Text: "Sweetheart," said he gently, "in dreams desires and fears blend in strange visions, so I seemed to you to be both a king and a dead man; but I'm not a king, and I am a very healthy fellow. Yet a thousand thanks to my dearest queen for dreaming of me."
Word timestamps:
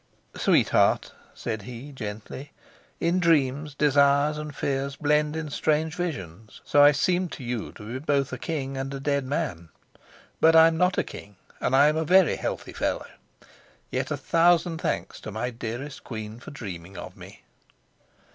"Sweetheart," 0.35 1.11
said 1.35 1.61
he 1.61 1.91
gently, 1.91 2.53
"in 2.99 3.19
dreams 3.19 3.75
desires 3.75 4.35
and 4.39 4.55
fears 4.55 4.95
blend 4.95 5.35
in 5.35 5.51
strange 5.51 5.93
visions, 5.93 6.59
so 6.65 6.81
I 6.83 6.91
seemed 6.91 7.31
to 7.33 7.43
you 7.43 7.71
to 7.73 7.83
be 7.85 7.99
both 7.99 8.33
a 8.33 8.39
king 8.39 8.77
and 8.77 8.91
a 8.95 8.99
dead 8.99 9.25
man; 9.25 9.69
but 10.39 10.55
I'm 10.55 10.75
not 10.75 10.97
a 10.97 11.03
king, 11.03 11.35
and 11.59 11.75
I 11.75 11.87
am 11.87 11.97
a 11.97 12.03
very 12.03 12.37
healthy 12.37 12.73
fellow. 12.73 13.05
Yet 13.91 14.09
a 14.09 14.17
thousand 14.17 14.81
thanks 14.81 15.19
to 15.19 15.29
my 15.31 15.51
dearest 15.51 16.03
queen 16.03 16.39
for 16.39 16.49
dreaming 16.49 16.97
of 16.97 17.15
me." 17.15 17.43